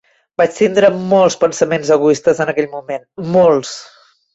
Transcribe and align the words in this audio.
Vaig 0.41 0.55
tindre 0.59 0.89
molts 1.11 1.39
pensaments 1.45 1.95
egoistes 1.99 2.45
en 2.49 2.53
aquell 2.57 2.73
moment, 2.77 3.09
molts! 3.41 3.81